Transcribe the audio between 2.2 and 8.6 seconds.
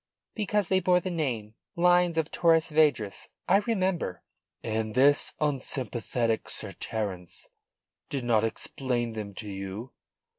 Torres Vedras.' I remember." "And this unsympathetic Sir Terence did not